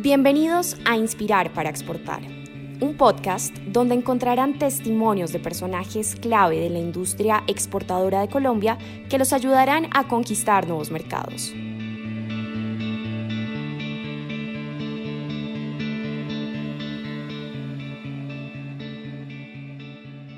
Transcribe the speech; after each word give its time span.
Bienvenidos 0.00 0.76
a 0.84 0.96
Inspirar 0.96 1.52
para 1.52 1.70
Exportar, 1.70 2.22
un 2.80 2.96
podcast 2.96 3.52
donde 3.66 3.96
encontrarán 3.96 4.56
testimonios 4.56 5.32
de 5.32 5.40
personajes 5.40 6.14
clave 6.14 6.60
de 6.60 6.70
la 6.70 6.78
industria 6.78 7.42
exportadora 7.48 8.20
de 8.20 8.28
Colombia 8.28 8.78
que 9.10 9.18
los 9.18 9.32
ayudarán 9.32 9.88
a 9.92 10.06
conquistar 10.06 10.68
nuevos 10.68 10.92
mercados. 10.92 11.52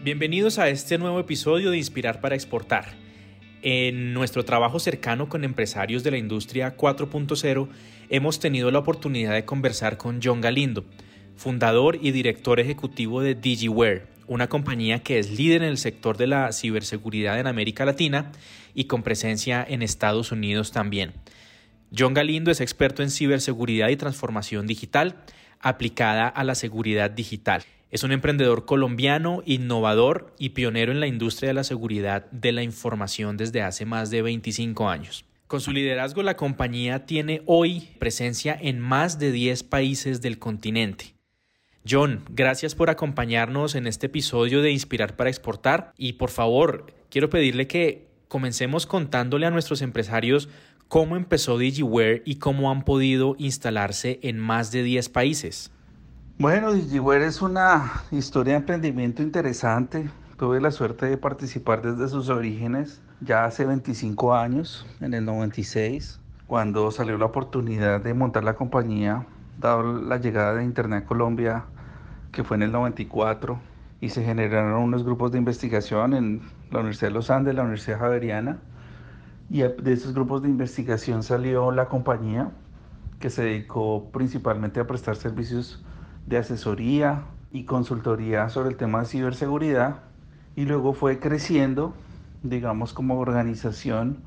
Bienvenidos 0.03 0.59
a 0.59 0.71
este 0.71 0.97
nuevo 0.97 1.21
episodio 1.21 1.71
de 1.71 1.77
Inspirar 1.77 2.23
para 2.23 2.35
Exportar. 2.35 3.10
En 3.63 4.15
nuestro 4.15 4.45
trabajo 4.47 4.79
cercano 4.79 5.29
con 5.29 5.45
empresarios 5.45 6.03
de 6.03 6.11
la 6.11 6.17
industria 6.17 6.79
4.0 6.79 7.69
hemos 8.09 8.41
tenido 8.41 8.71
la 8.71 8.79
oportunidad 8.79 9.35
de 9.35 9.45
conversar 9.45 9.99
con 9.99 10.21
John 10.23 10.41
Galindo, 10.41 10.87
fundador 11.37 11.99
y 12.01 12.11
director 12.13 12.59
ejecutivo 12.59 13.21
de 13.21 13.35
DigiWare, 13.35 14.07
una 14.27 14.49
compañía 14.49 15.03
que 15.03 15.19
es 15.19 15.31
líder 15.37 15.63
en 15.63 15.69
el 15.69 15.77
sector 15.77 16.17
de 16.17 16.27
la 16.27 16.53
ciberseguridad 16.53 17.39
en 17.39 17.47
América 17.47 17.85
Latina 17.85 18.33
y 18.75 18.85
con 18.85 19.03
presencia 19.03 19.63
en 19.69 19.83
Estados 19.83 20.33
Unidos 20.33 20.73
también. 20.73 21.13
John 21.97 22.15
Galindo 22.15 22.51
es 22.51 22.63
experto 22.63 23.03
en 23.03 23.11
ciberseguridad 23.11 23.89
y 23.91 23.97
transformación 23.97 24.67
digital 24.67 25.17
aplicada 25.61 26.29
a 26.29 26.45
la 26.45 26.55
seguridad 26.55 27.11
digital. 27.11 27.63
Es 27.91 28.05
un 28.05 28.13
emprendedor 28.13 28.67
colombiano, 28.67 29.43
innovador 29.47 30.33
y 30.39 30.51
pionero 30.51 30.93
en 30.93 31.01
la 31.01 31.09
industria 31.09 31.49
de 31.49 31.55
la 31.55 31.65
seguridad 31.65 32.31
de 32.31 32.53
la 32.53 32.63
información 32.63 33.37
desde 33.37 33.63
hace 33.63 33.85
más 33.85 34.11
de 34.11 34.23
25 34.23 34.89
años. 34.89 35.25
Con 35.49 35.61
su 35.61 35.73
liderazgo, 35.73 36.23
la 36.23 36.37
compañía 36.37 37.05
tiene 37.05 37.43
hoy 37.47 37.89
presencia 37.99 38.57
en 38.61 38.79
más 38.79 39.19
de 39.19 39.33
10 39.33 39.65
países 39.65 40.21
del 40.21 40.39
continente. 40.39 41.15
John, 41.89 42.23
gracias 42.31 42.77
por 42.77 42.91
acompañarnos 42.91 43.75
en 43.75 43.89
este 43.89 44.07
episodio 44.07 44.63
de 44.63 44.71
Inspirar 44.71 45.17
para 45.17 45.31
Exportar 45.31 45.93
y 45.97 46.13
por 46.13 46.31
favor, 46.31 46.95
quiero 47.11 47.29
pedirle 47.29 47.67
que 47.67 48.07
comencemos 48.29 48.87
contándole 48.87 49.47
a 49.47 49.51
nuestros 49.51 49.83
empresarios 49.83 50.49
cómo 50.87 51.17
empezó 51.17 51.59
DigiWare 51.59 52.23
y 52.25 52.37
cómo 52.37 52.71
han 52.71 52.85
podido 52.85 53.35
instalarse 53.39 54.21
en 54.23 54.39
más 54.39 54.71
de 54.71 54.85
10 54.85 55.09
países. 55.09 55.73
Bueno, 56.41 56.73
DigiWare 56.73 57.27
es 57.27 57.43
una 57.43 58.03
historia 58.11 58.55
de 58.55 58.61
emprendimiento 58.61 59.23
interesante. 59.23 60.09
Tuve 60.39 60.59
la 60.59 60.71
suerte 60.71 61.05
de 61.05 61.19
participar 61.19 61.83
desde 61.83 62.09
sus 62.09 62.31
orígenes 62.31 63.03
ya 63.21 63.45
hace 63.45 63.67
25 63.67 64.35
años, 64.35 64.87
en 65.03 65.13
el 65.13 65.27
96, 65.27 66.19
cuando 66.47 66.91
salió 66.93 67.19
la 67.19 67.27
oportunidad 67.27 68.01
de 68.01 68.15
montar 68.15 68.43
la 68.43 68.55
compañía, 68.55 69.27
dado 69.59 69.83
la 70.01 70.17
llegada 70.17 70.55
de 70.55 70.65
Internet 70.65 71.05
Colombia, 71.05 71.67
que 72.33 72.43
fue 72.43 72.57
en 72.57 72.63
el 72.63 72.73
94, 72.73 73.61
y 74.01 74.09
se 74.09 74.25
generaron 74.25 74.83
unos 74.83 75.05
grupos 75.05 75.33
de 75.33 75.37
investigación 75.37 76.15
en 76.15 76.41
la 76.71 76.79
Universidad 76.79 77.11
de 77.11 77.15
los 77.17 77.31
Andes, 77.31 77.55
la 77.55 77.65
Universidad 77.65 77.99
Javeriana, 77.99 78.61
y 79.51 79.59
de 79.59 79.93
esos 79.93 80.15
grupos 80.15 80.41
de 80.41 80.49
investigación 80.49 81.23
salió 81.23 81.71
la 81.71 81.91
compañía 81.91 82.51
que 83.19 83.29
se 83.29 83.43
dedicó 83.43 84.09
principalmente 84.11 84.81
a 84.81 84.87
prestar 84.87 85.17
servicios 85.17 85.85
de 86.27 86.39
asesoría 86.39 87.23
y 87.53 87.65
consultoría 87.65 88.49
sobre 88.49 88.71
el 88.71 88.77
tema 88.77 89.01
de 89.01 89.07
ciberseguridad 89.07 89.97
y 90.57 90.65
luego 90.65 90.93
fue 90.93 91.19
creciendo, 91.19 91.95
digamos, 92.43 92.93
como 92.93 93.19
organización, 93.19 94.19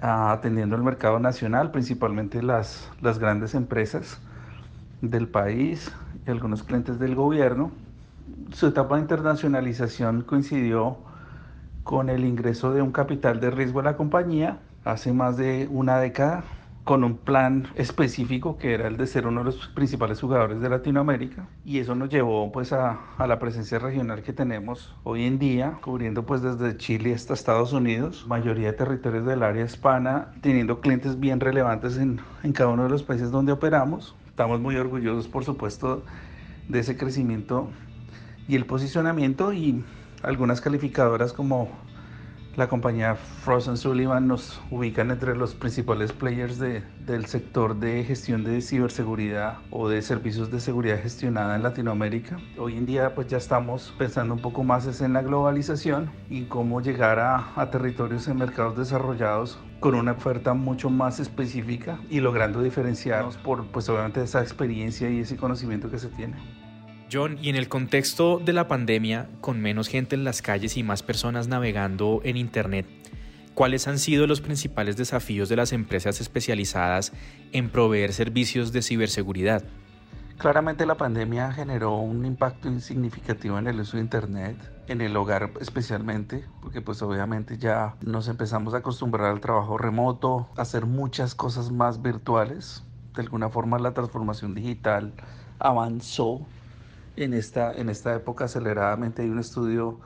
ah, 0.00 0.32
atendiendo 0.32 0.76
el 0.76 0.82
mercado 0.82 1.18
nacional, 1.18 1.70
principalmente 1.70 2.42
las, 2.42 2.90
las 3.00 3.18
grandes 3.18 3.54
empresas 3.54 4.20
del 5.00 5.28
país 5.28 5.92
y 6.26 6.30
algunos 6.30 6.62
clientes 6.62 6.98
del 6.98 7.14
gobierno. 7.14 7.70
Su 8.52 8.66
etapa 8.66 8.96
de 8.96 9.02
internacionalización 9.02 10.22
coincidió 10.22 10.98
con 11.84 12.10
el 12.10 12.24
ingreso 12.24 12.72
de 12.72 12.82
un 12.82 12.90
capital 12.90 13.40
de 13.40 13.50
riesgo 13.50 13.80
a 13.80 13.84
la 13.84 13.96
compañía 13.96 14.58
hace 14.84 15.12
más 15.12 15.36
de 15.36 15.68
una 15.70 15.98
década 15.98 16.44
con 16.86 17.02
un 17.02 17.16
plan 17.16 17.66
específico 17.74 18.58
que 18.58 18.72
era 18.72 18.86
el 18.86 18.96
de 18.96 19.08
ser 19.08 19.26
uno 19.26 19.40
de 19.40 19.46
los 19.46 19.66
principales 19.66 20.20
jugadores 20.20 20.60
de 20.60 20.68
Latinoamérica. 20.68 21.48
Y 21.64 21.80
eso 21.80 21.96
nos 21.96 22.08
llevó 22.08 22.52
pues 22.52 22.72
a, 22.72 23.00
la 23.18 23.40
presencia 23.40 23.80
regional 23.80 24.22
que 24.22 24.32
tenemos 24.32 24.94
hoy 25.02 25.24
en 25.24 25.40
día 25.40 25.78
cubriendo 25.82 26.24
pues 26.24 26.42
desde 26.42 26.76
Chile 26.76 27.12
hasta 27.12 27.34
Estados 27.34 27.72
Unidos 27.72 28.24
mayoría 28.28 28.68
de 28.68 28.74
territorios 28.74 29.26
del 29.26 29.42
área 29.42 29.64
hispana 29.64 30.28
teniendo 30.42 30.80
clientes 30.80 31.18
bien 31.18 31.40
relevantes 31.40 31.96
en, 31.98 32.20
en 32.44 32.52
cada 32.52 32.70
uno 32.70 32.84
de 32.84 32.90
los 32.90 33.02
países 33.02 33.32
donde 33.32 33.50
operamos. 33.50 34.14
Estamos 34.28 34.60
muy 34.60 34.76
orgullosos 34.76 35.26
por 35.26 35.44
supuesto 35.44 36.04
de 36.68 36.78
ese 36.78 36.96
crecimiento 36.96 37.68
y 38.46 38.54
el 38.54 38.64
posicionamiento 38.64 39.52
y 39.52 39.84
algunas 40.22 40.60
calificadoras 40.60 41.32
como 41.32 41.68
la 42.56 42.68
compañía 42.68 43.14
Frost 43.14 43.76
Sullivan 43.76 44.28
nos 44.28 44.62
ubican 44.70 45.10
entre 45.10 45.36
los 45.36 45.54
principales 45.54 46.12
players 46.12 46.58
de, 46.58 46.82
del 47.04 47.26
sector 47.26 47.78
de 47.78 48.02
gestión 48.02 48.44
de 48.44 48.62
ciberseguridad 48.62 49.58
o 49.70 49.90
de 49.90 50.00
servicios 50.00 50.50
de 50.50 50.60
seguridad 50.60 50.98
gestionada 51.02 51.54
en 51.54 51.62
Latinoamérica. 51.62 52.38
Hoy 52.58 52.78
en 52.78 52.86
día 52.86 53.14
pues 53.14 53.26
ya 53.26 53.36
estamos 53.36 53.94
pensando 53.98 54.32
un 54.32 54.40
poco 54.40 54.64
más 54.64 54.86
en 55.02 55.12
la 55.12 55.20
globalización 55.20 56.10
y 56.30 56.44
cómo 56.44 56.80
llegar 56.80 57.18
a, 57.18 57.52
a 57.56 57.70
territorios 57.70 58.26
en 58.28 58.38
mercados 58.38 58.78
desarrollados 58.78 59.58
con 59.80 59.94
una 59.94 60.12
oferta 60.12 60.54
mucho 60.54 60.88
más 60.88 61.20
específica 61.20 61.98
y 62.08 62.20
logrando 62.20 62.62
diferenciarnos 62.62 63.36
por 63.36 63.66
pues 63.66 63.88
obviamente 63.90 64.22
esa 64.22 64.40
experiencia 64.40 65.10
y 65.10 65.20
ese 65.20 65.36
conocimiento 65.36 65.90
que 65.90 65.98
se 65.98 66.08
tiene. 66.08 66.65
John, 67.10 67.38
y 67.40 67.50
en 67.50 67.56
el 67.56 67.68
contexto 67.68 68.40
de 68.44 68.52
la 68.52 68.66
pandemia, 68.66 69.28
con 69.40 69.60
menos 69.60 69.88
gente 69.88 70.16
en 70.16 70.24
las 70.24 70.42
calles 70.42 70.76
y 70.76 70.82
más 70.82 71.02
personas 71.02 71.46
navegando 71.46 72.20
en 72.24 72.36
Internet, 72.36 72.86
¿cuáles 73.54 73.86
han 73.86 73.98
sido 73.98 74.26
los 74.26 74.40
principales 74.40 74.96
desafíos 74.96 75.48
de 75.48 75.56
las 75.56 75.72
empresas 75.72 76.20
especializadas 76.20 77.12
en 77.52 77.70
proveer 77.70 78.12
servicios 78.12 78.72
de 78.72 78.82
ciberseguridad? 78.82 79.62
Claramente 80.36 80.84
la 80.84 80.96
pandemia 80.96 81.52
generó 81.52 81.96
un 81.96 82.26
impacto 82.26 82.68
insignificativo 82.68 83.58
en 83.58 83.68
el 83.68 83.80
uso 83.80 83.96
de 83.96 84.02
Internet, 84.02 84.56
en 84.88 85.00
el 85.00 85.16
hogar 85.16 85.52
especialmente, 85.60 86.44
porque 86.60 86.82
pues 86.82 87.00
obviamente 87.02 87.56
ya 87.56 87.94
nos 88.02 88.28
empezamos 88.28 88.74
a 88.74 88.78
acostumbrar 88.78 89.30
al 89.30 89.40
trabajo 89.40 89.78
remoto, 89.78 90.48
a 90.56 90.62
hacer 90.62 90.84
muchas 90.84 91.34
cosas 91.34 91.70
más 91.70 92.02
virtuales. 92.02 92.84
De 93.14 93.22
alguna 93.22 93.48
forma 93.48 93.78
la 93.78 93.94
transformación 93.94 94.54
digital 94.54 95.14
avanzó 95.58 96.46
en 97.16 97.34
esta, 97.34 97.72
en 97.72 97.88
esta 97.88 98.14
época 98.14 98.44
aceleradamente. 98.44 99.22
Hay 99.22 99.30
un 99.30 99.38
estudio 99.38 100.00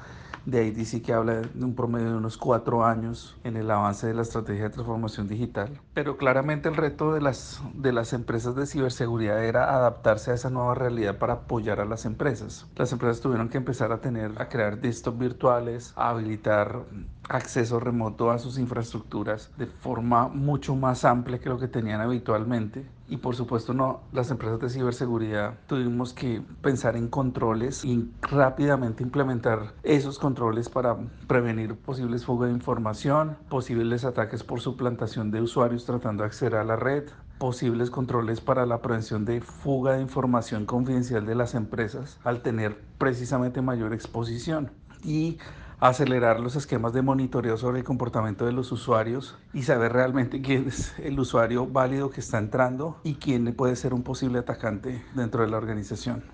de 0.46 0.66
IDC 0.66 1.02
que 1.02 1.12
habla 1.12 1.42
de 1.42 1.64
un 1.64 1.74
promedio 1.74 2.10
de 2.10 2.16
unos 2.16 2.36
cuatro 2.36 2.84
años 2.84 3.36
en 3.44 3.56
el 3.56 3.70
avance 3.70 4.06
de 4.06 4.14
la 4.14 4.22
estrategia 4.22 4.64
de 4.64 4.70
transformación 4.70 5.28
digital. 5.28 5.80
Pero 5.94 6.16
claramente 6.16 6.68
el 6.68 6.76
reto 6.76 7.12
de 7.12 7.20
las, 7.20 7.60
de 7.74 7.92
las 7.92 8.12
empresas 8.12 8.54
de 8.56 8.66
ciberseguridad 8.66 9.44
era 9.44 9.74
adaptarse 9.74 10.30
a 10.30 10.34
esa 10.34 10.50
nueva 10.50 10.74
realidad 10.74 11.18
para 11.18 11.34
apoyar 11.34 11.80
a 11.80 11.84
las 11.84 12.04
empresas. 12.04 12.66
Las 12.76 12.92
empresas 12.92 13.20
tuvieron 13.20 13.48
que 13.48 13.58
empezar 13.58 13.92
a 13.92 14.00
tener, 14.00 14.32
a 14.40 14.48
crear 14.48 14.80
desktops 14.80 15.18
virtuales, 15.18 15.92
a 15.96 16.10
habilitar 16.10 16.84
acceso 17.30 17.78
remoto 17.78 18.30
a 18.32 18.38
sus 18.38 18.58
infraestructuras 18.58 19.50
de 19.56 19.66
forma 19.66 20.28
mucho 20.28 20.74
más 20.74 21.04
amplia 21.04 21.38
que 21.38 21.48
lo 21.48 21.58
que 21.58 21.68
tenían 21.68 22.00
habitualmente. 22.00 22.84
Y 23.08 23.16
por 23.18 23.36
supuesto, 23.36 23.72
no, 23.72 24.02
las 24.12 24.30
empresas 24.30 24.60
de 24.60 24.68
ciberseguridad 24.68 25.54
tuvimos 25.66 26.12
que 26.12 26.42
pensar 26.60 26.96
en 26.96 27.08
controles 27.08 27.84
y 27.84 28.10
rápidamente 28.22 29.02
implementar 29.02 29.74
esos 29.82 30.18
controles 30.18 30.68
para 30.68 30.96
prevenir 31.26 31.76
posibles 31.76 32.24
fugas 32.24 32.50
de 32.50 32.56
información, 32.56 33.36
posibles 33.48 34.04
ataques 34.04 34.42
por 34.42 34.60
suplantación 34.60 35.30
de 35.30 35.40
usuarios 35.40 35.86
tratando 35.86 36.22
de 36.22 36.28
acceder 36.28 36.56
a 36.56 36.64
la 36.64 36.76
red, 36.76 37.04
posibles 37.38 37.90
controles 37.90 38.40
para 38.40 38.66
la 38.66 38.82
prevención 38.82 39.24
de 39.24 39.40
fuga 39.40 39.94
de 39.94 40.02
información 40.02 40.66
confidencial 40.66 41.26
de 41.26 41.34
las 41.36 41.54
empresas 41.54 42.18
al 42.24 42.42
tener 42.42 42.80
precisamente 42.98 43.62
mayor 43.62 43.92
exposición. 43.92 44.70
Y 45.02 45.38
acelerar 45.80 46.40
los 46.40 46.56
esquemas 46.56 46.92
de 46.92 47.02
monitoreo 47.02 47.56
sobre 47.56 47.78
el 47.78 47.84
comportamiento 47.84 48.44
de 48.46 48.52
los 48.52 48.70
usuarios 48.70 49.38
y 49.54 49.62
saber 49.62 49.92
realmente 49.92 50.42
quién 50.42 50.68
es 50.68 50.94
el 50.98 51.18
usuario 51.18 51.66
válido 51.66 52.10
que 52.10 52.20
está 52.20 52.38
entrando 52.38 53.00
y 53.02 53.14
quién 53.14 53.52
puede 53.54 53.76
ser 53.76 53.94
un 53.94 54.02
posible 54.02 54.38
atacante 54.38 55.02
dentro 55.14 55.42
de 55.42 55.50
la 55.50 55.56
organización. 55.56 56.24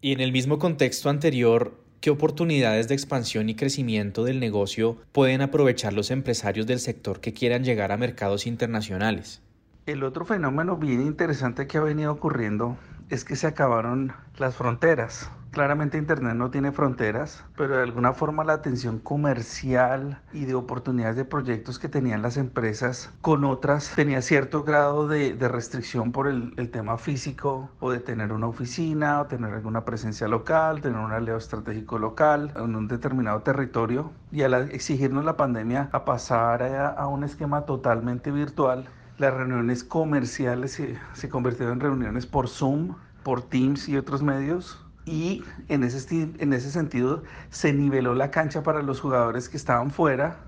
Y 0.00 0.12
en 0.12 0.20
el 0.20 0.32
mismo 0.32 0.58
contexto 0.58 1.10
anterior, 1.10 1.78
¿qué 2.00 2.10
oportunidades 2.10 2.88
de 2.88 2.94
expansión 2.94 3.48
y 3.48 3.54
crecimiento 3.54 4.24
del 4.24 4.40
negocio 4.40 4.98
pueden 5.12 5.42
aprovechar 5.42 5.92
los 5.92 6.10
empresarios 6.10 6.66
del 6.66 6.80
sector 6.80 7.20
que 7.20 7.34
quieran 7.34 7.64
llegar 7.64 7.92
a 7.92 7.96
mercados 7.96 8.46
internacionales? 8.46 9.42
El 9.86 10.02
otro 10.02 10.24
fenómeno 10.24 10.76
bien 10.76 11.02
interesante 11.02 11.66
que 11.66 11.78
ha 11.78 11.82
venido 11.82 12.12
ocurriendo 12.12 12.76
es 13.08 13.24
que 13.24 13.36
se 13.36 13.46
acabaron 13.46 14.12
las 14.36 14.56
fronteras. 14.56 15.30
Claramente 15.50 15.96
Internet 15.96 16.34
no 16.34 16.50
tiene 16.50 16.70
fronteras, 16.72 17.44
pero 17.56 17.76
de 17.76 17.82
alguna 17.82 18.12
forma 18.12 18.44
la 18.44 18.52
atención 18.54 18.98
comercial 18.98 20.20
y 20.32 20.44
de 20.44 20.54
oportunidades 20.54 21.16
de 21.16 21.24
proyectos 21.24 21.78
que 21.78 21.88
tenían 21.88 22.20
las 22.22 22.36
empresas 22.36 23.10
con 23.22 23.44
otras 23.44 23.92
tenía 23.96 24.20
cierto 24.20 24.64
grado 24.64 25.08
de, 25.08 25.34
restricción 25.48 26.12
por 26.12 26.28
el, 26.28 26.52
el, 26.56 26.70
tema 26.70 26.98
físico 26.98 27.70
o 27.80 27.90
de 27.90 28.00
tener 28.00 28.32
una 28.32 28.48
oficina 28.48 29.20
o 29.20 29.26
tener 29.26 29.54
alguna 29.54 29.84
presencia 29.84 30.28
local, 30.28 30.80
tener 30.82 30.98
un 30.98 31.12
aliado 31.12 31.38
estratégico 31.38 31.98
local 31.98 32.52
en 32.56 32.74
un 32.74 32.88
determinado 32.88 33.40
territorio. 33.40 34.10
Y 34.32 34.42
al 34.42 34.54
exigirnos 34.72 35.24
la 35.24 35.36
pandemia 35.36 35.88
a 35.92 36.04
pasar 36.04 36.62
a, 36.62 36.88
a 36.88 37.06
un 37.06 37.24
esquema 37.24 37.64
totalmente 37.64 38.30
virtual, 38.30 38.86
las 39.18 39.32
reuniones 39.32 39.84
comerciales 39.84 40.72
se, 40.72 40.98
se 41.14 41.28
convirtieron 41.28 41.74
en 41.74 41.80
reuniones 41.80 42.26
por 42.26 42.48
Zoom, 42.48 42.96
por 43.22 43.42
Teams 43.42 43.88
y 43.88 43.96
otros 43.96 44.22
medios 44.22 44.85
y 45.06 45.44
en 45.68 45.84
ese, 45.84 46.28
en 46.38 46.52
ese 46.52 46.70
sentido 46.70 47.22
se 47.48 47.72
niveló 47.72 48.14
la 48.14 48.30
cancha 48.30 48.62
para 48.62 48.82
los 48.82 49.00
jugadores 49.00 49.48
que 49.48 49.56
estaban 49.56 49.90
fuera 49.90 50.38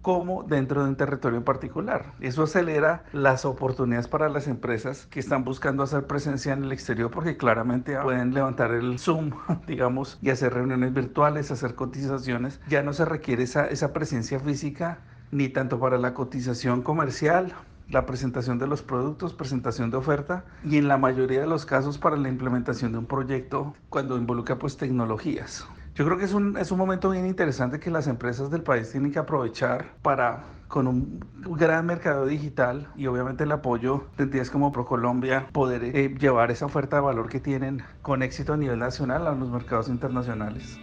como 0.00 0.42
dentro 0.42 0.82
de 0.82 0.88
un 0.88 0.96
territorio 0.96 1.38
en 1.38 1.44
particular. 1.44 2.12
Eso 2.20 2.42
acelera 2.42 3.04
las 3.12 3.44
oportunidades 3.44 4.08
para 4.08 4.28
las 4.28 4.48
empresas 4.48 5.06
que 5.06 5.20
están 5.20 5.44
buscando 5.44 5.84
hacer 5.84 6.08
presencia 6.08 6.52
en 6.52 6.64
el 6.64 6.72
exterior 6.72 7.10
porque 7.10 7.36
claramente 7.36 7.96
pueden 7.98 8.34
levantar 8.34 8.72
el 8.72 8.98
Zoom, 8.98 9.30
digamos, 9.68 10.18
y 10.20 10.30
hacer 10.30 10.54
reuniones 10.54 10.92
virtuales, 10.92 11.52
hacer 11.52 11.76
cotizaciones. 11.76 12.60
Ya 12.68 12.82
no 12.82 12.92
se 12.92 13.04
requiere 13.04 13.44
esa, 13.44 13.66
esa 13.66 13.92
presencia 13.92 14.40
física 14.40 14.98
ni 15.30 15.48
tanto 15.48 15.78
para 15.78 15.96
la 15.98 16.12
cotización 16.12 16.82
comercial 16.82 17.54
la 17.92 18.06
presentación 18.06 18.58
de 18.58 18.66
los 18.66 18.82
productos, 18.82 19.34
presentación 19.34 19.90
de 19.90 19.98
oferta 19.98 20.44
y 20.64 20.78
en 20.78 20.88
la 20.88 20.96
mayoría 20.96 21.40
de 21.40 21.46
los 21.46 21.66
casos 21.66 21.98
para 21.98 22.16
la 22.16 22.28
implementación 22.28 22.92
de 22.92 22.98
un 22.98 23.06
proyecto 23.06 23.74
cuando 23.90 24.16
involucra 24.16 24.58
pues 24.58 24.76
tecnologías. 24.76 25.66
Yo 25.94 26.06
creo 26.06 26.16
que 26.16 26.24
es 26.24 26.32
un, 26.32 26.56
es 26.56 26.72
un 26.72 26.78
momento 26.78 27.10
bien 27.10 27.26
interesante 27.26 27.78
que 27.78 27.90
las 27.90 28.06
empresas 28.06 28.50
del 28.50 28.62
país 28.62 28.90
tienen 28.90 29.12
que 29.12 29.18
aprovechar 29.18 29.92
para 30.00 30.44
con 30.68 30.86
un 30.86 31.22
gran 31.36 31.84
mercado 31.84 32.24
digital 32.24 32.88
y 32.96 33.06
obviamente 33.06 33.44
el 33.44 33.52
apoyo 33.52 34.06
de 34.16 34.24
entidades 34.24 34.50
como 34.50 34.72
ProColombia, 34.72 35.48
poder 35.52 35.84
eh, 35.84 36.14
llevar 36.18 36.50
esa 36.50 36.64
oferta 36.64 36.96
de 36.96 37.02
valor 37.02 37.28
que 37.28 37.40
tienen 37.40 37.82
con 38.00 38.22
éxito 38.22 38.54
a 38.54 38.56
nivel 38.56 38.78
nacional 38.78 39.26
a 39.26 39.34
los 39.34 39.50
mercados 39.50 39.88
internacionales. 39.88 40.80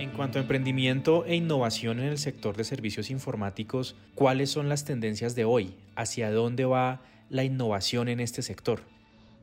En 0.00 0.12
cuanto 0.12 0.38
a 0.38 0.40
emprendimiento 0.40 1.26
e 1.26 1.36
innovación 1.36 1.98
en 1.98 2.06
el 2.06 2.16
sector 2.16 2.56
de 2.56 2.64
servicios 2.64 3.10
informáticos, 3.10 3.96
¿cuáles 4.14 4.48
son 4.48 4.70
las 4.70 4.86
tendencias 4.86 5.34
de 5.34 5.44
hoy? 5.44 5.74
¿Hacia 5.94 6.32
dónde 6.32 6.64
va 6.64 7.02
la 7.28 7.44
innovación 7.44 8.08
en 8.08 8.18
este 8.18 8.40
sector? 8.40 8.80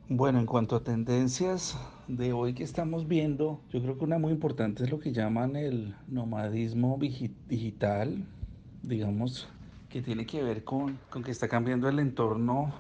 Bueno, 0.09 0.39
en 0.39 0.48
cuanto 0.48 0.75
a 0.75 0.83
tendencias 0.83 1.77
de 2.07 2.33
hoy 2.33 2.56
que 2.56 2.63
estamos 2.63 3.07
viendo, 3.07 3.62
yo 3.71 3.83
creo 3.83 4.00
que 4.00 4.04
una 4.04 4.18
muy 4.18 4.31
importante 4.31 4.83
es 4.83 4.89
lo 4.89 5.00
que 5.00 5.12
llaman 5.12 5.56
el 5.56 5.94
nomadismo 6.07 6.98
digital, 7.48 8.25
digamos, 8.81 9.48
que 9.89 10.01
tiene 10.01 10.25
que 10.25 10.42
ver 10.42 10.63
con, 10.63 10.98
con 11.12 11.21
que 11.21 11.30
está 11.30 11.48
cambiando 11.48 11.88
el 11.88 12.00
entorno 12.00 12.74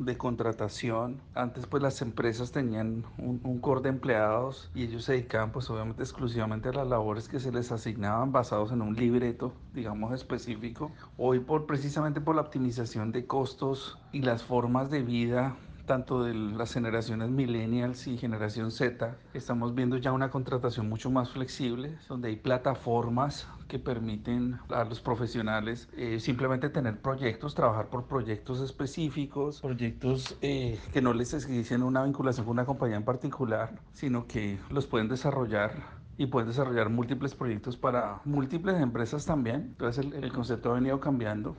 de 0.00 0.16
contratación. 0.16 1.20
Antes 1.34 1.66
pues 1.66 1.82
las 1.82 2.00
empresas 2.00 2.52
tenían 2.52 3.04
un, 3.18 3.40
un, 3.44 3.60
core 3.60 3.82
de 3.82 3.90
empleados 3.90 4.70
y 4.74 4.84
ellos 4.84 5.04
se 5.04 5.12
dedicaban 5.12 5.52
pues 5.52 5.68
obviamente 5.68 6.02
exclusivamente 6.02 6.70
a 6.70 6.72
las 6.72 6.88
labores 6.88 7.28
que 7.28 7.38
se 7.38 7.52
les 7.52 7.70
asignaban 7.70 8.32
basados 8.32 8.72
en 8.72 8.80
un 8.80 8.96
libreto 8.96 9.52
digamos 9.74 10.12
específico. 10.14 10.90
Hoy 11.18 11.40
por 11.40 11.66
precisamente 11.66 12.20
por 12.20 12.34
la 12.34 12.42
optimización 12.42 13.12
de 13.12 13.26
costos 13.26 13.98
y 14.10 14.22
las 14.22 14.42
formas 14.42 14.90
de 14.90 15.02
vida 15.02 15.56
tanto 15.90 16.22
de 16.22 16.34
las 16.34 16.72
generaciones 16.72 17.30
millennials 17.30 18.06
y 18.06 18.16
generación 18.16 18.70
Z, 18.70 19.16
estamos 19.34 19.74
viendo 19.74 19.96
ya 19.96 20.12
una 20.12 20.30
contratación 20.30 20.88
mucho 20.88 21.10
más 21.10 21.30
flexible, 21.30 21.98
donde 22.08 22.28
hay 22.28 22.36
plataformas 22.36 23.48
que 23.66 23.80
permiten 23.80 24.60
a 24.68 24.84
los 24.84 25.00
profesionales 25.00 25.88
eh, 25.96 26.20
simplemente 26.20 26.70
tener 26.70 27.00
proyectos, 27.00 27.56
trabajar 27.56 27.88
por 27.88 28.04
proyectos 28.04 28.60
específicos, 28.60 29.62
proyectos 29.62 30.38
eh, 30.42 30.78
que 30.92 31.02
no 31.02 31.12
les 31.12 31.34
exigen 31.34 31.82
una 31.82 32.04
vinculación 32.04 32.46
con 32.46 32.52
una 32.52 32.66
compañía 32.66 32.96
en 32.96 33.04
particular, 33.04 33.74
sino 33.92 34.28
que 34.28 34.60
los 34.70 34.86
pueden 34.86 35.08
desarrollar 35.08 35.72
y 36.16 36.26
pueden 36.26 36.46
desarrollar 36.46 36.88
múltiples 36.88 37.34
proyectos 37.34 37.76
para 37.76 38.20
múltiples 38.24 38.80
empresas 38.80 39.26
también. 39.26 39.62
Entonces 39.72 40.06
el, 40.06 40.22
el 40.22 40.32
concepto 40.32 40.70
ha 40.70 40.74
venido 40.74 41.00
cambiando 41.00 41.56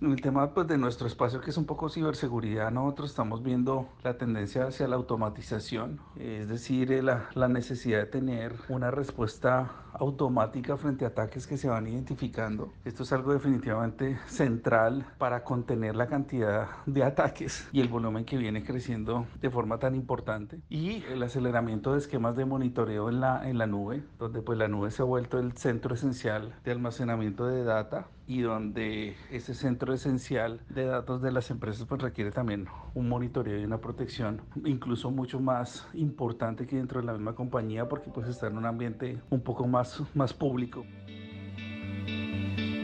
el 0.00 0.20
tema 0.20 0.52
pues, 0.52 0.66
de 0.66 0.78
nuestro 0.78 1.06
espacio, 1.06 1.40
que 1.40 1.50
es 1.50 1.56
un 1.56 1.66
poco 1.66 1.88
ciberseguridad, 1.88 2.70
nosotros 2.70 3.10
estamos 3.10 3.42
viendo 3.42 3.88
la 4.02 4.18
tendencia 4.18 4.66
hacia 4.66 4.88
la 4.88 4.96
automatización, 4.96 6.00
es 6.16 6.48
decir, 6.48 6.92
eh, 6.92 7.02
la, 7.02 7.28
la 7.34 7.48
necesidad 7.48 7.98
de 7.98 8.06
tener 8.06 8.54
una 8.68 8.90
respuesta 8.90 9.70
automática 9.94 10.76
frente 10.76 11.04
a 11.04 11.08
ataques 11.08 11.46
que 11.46 11.56
se 11.56 11.68
van 11.68 11.86
identificando. 11.86 12.72
Esto 12.84 13.04
es 13.04 13.12
algo 13.12 13.32
definitivamente 13.32 14.18
central 14.26 15.06
para 15.18 15.44
contener 15.44 15.96
la 15.96 16.06
cantidad 16.06 16.68
de 16.86 17.04
ataques 17.04 17.68
y 17.72 17.80
el 17.80 17.88
volumen 17.88 18.24
que 18.24 18.36
viene 18.36 18.64
creciendo 18.64 19.26
de 19.40 19.50
forma 19.50 19.78
tan 19.78 19.94
importante. 19.94 20.60
Y 20.68 21.04
el 21.04 21.22
aceleramiento 21.22 21.92
de 21.92 21.98
esquemas 21.98 22.36
de 22.36 22.44
monitoreo 22.44 23.08
en 23.08 23.20
la, 23.20 23.48
en 23.48 23.58
la 23.58 23.66
nube, 23.66 24.02
donde 24.18 24.42
pues 24.42 24.58
la 24.58 24.68
nube 24.68 24.90
se 24.90 25.02
ha 25.02 25.04
vuelto 25.04 25.38
el 25.38 25.52
centro 25.52 25.94
esencial 25.94 26.54
de 26.64 26.72
almacenamiento 26.72 27.46
de 27.46 27.64
data 27.64 28.08
y 28.26 28.40
donde 28.40 29.16
ese 29.30 29.54
centro 29.54 29.92
esencial 29.92 30.60
de 30.70 30.86
datos 30.86 31.20
de 31.22 31.30
las 31.30 31.50
empresas 31.50 31.86
pues 31.86 32.00
requiere 32.00 32.30
también 32.30 32.66
un 32.94 33.08
monitoreo 33.08 33.60
y 33.60 33.64
una 33.64 33.78
protección 33.78 34.42
incluso 34.64 35.10
mucho 35.10 35.40
más 35.40 35.86
importante 35.94 36.66
que 36.66 36.76
dentro 36.76 37.00
de 37.00 37.06
la 37.06 37.12
misma 37.12 37.34
compañía 37.34 37.88
porque 37.88 38.10
pues 38.10 38.28
está 38.28 38.46
en 38.46 38.56
un 38.56 38.66
ambiente 38.66 39.18
un 39.30 39.40
poco 39.40 39.66
más, 39.66 40.02
más 40.14 40.32
público. 40.32 40.86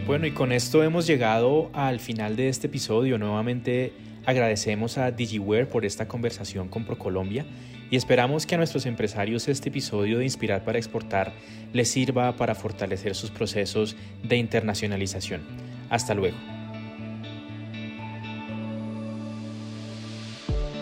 Bueno, 0.07 0.27
y 0.27 0.33
con 0.33 0.53
esto 0.53 0.83
hemos 0.83 1.07
llegado 1.07 1.71
al 1.73 2.01
final 2.01 2.35
de 2.35 2.49
este 2.49 2.67
episodio. 2.67 3.17
Nuevamente 3.17 3.93
agradecemos 4.27 4.99
a 4.99 5.11
DigiWare 5.11 5.67
por 5.67 5.85
esta 5.85 6.09
conversación 6.09 6.69
con 6.69 6.85
ProColombia 6.85 7.47
y 7.91 7.97
esperamos 7.97 8.47
que 8.47 8.55
a 8.55 8.59
nuestros 8.59 8.87
empresarios 8.87 9.49
este 9.49 9.69
episodio 9.69 10.19
de 10.19 10.25
Inspirar 10.25 10.65
para 10.65 10.79
Exportar 10.79 11.33
les 11.73 11.91
sirva 11.91 12.37
para 12.37 12.55
fortalecer 12.55 13.15
sus 13.15 13.31
procesos 13.31 13.97
de 14.23 14.37
internacionalización. 14.37 15.43
Hasta 15.91 16.15
luego. 16.15 16.37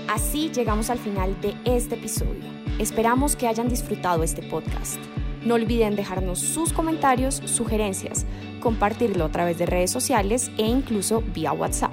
Así 0.09 0.51
llegamos 0.51 0.91
al 0.91 0.99
final 0.99 1.41
de 1.41 1.55
este 1.65 1.95
episodio. 1.95 2.45
Esperamos 2.79 3.37
que 3.37 3.47
hayan 3.47 3.69
disfrutado 3.69 4.23
este 4.23 4.43
podcast. 4.43 4.99
No 5.45 5.55
olviden 5.55 5.97
dejarnos 5.97 6.41
sus 6.41 6.73
comentarios, 6.73 7.37
sugerencias, 7.45 8.27
compartirlo 8.61 9.25
a 9.25 9.31
través 9.31 9.59
de 9.59 9.67
redes 9.67 9.91
sociales 9.91 10.51
e 10.59 10.67
incluso 10.67 11.23
vía 11.35 11.53
WhatsApp. 11.53 11.88